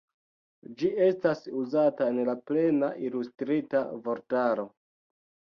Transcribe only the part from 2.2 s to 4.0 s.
la Plena Ilustrita